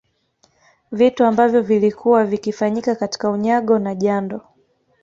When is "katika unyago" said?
2.95-3.79